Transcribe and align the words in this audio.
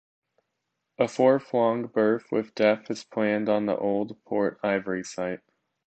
A 0.97 1.07
fourth 1.07 1.53
long 1.53 1.85
berth 1.85 2.31
with 2.31 2.55
depth 2.55 2.89
is 2.89 3.03
planned 3.03 3.47
on 3.47 3.67
the 3.67 3.77
old 3.77 4.17
Port 4.25 4.59
Ivory 4.63 5.03
site. 5.03 5.41